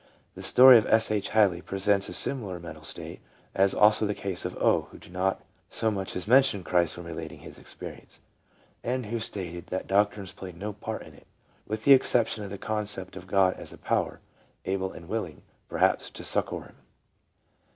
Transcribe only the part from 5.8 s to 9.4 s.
much as mention Christ when relating his experience, and who